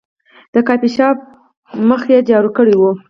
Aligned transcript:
د 0.53 0.55
کافي 0.67 0.89
شاپ 0.95 1.17
مخ 1.89 2.01
یې 2.13 2.19
جارو 2.29 2.49
کړی 2.57 2.75
و. 2.77 2.81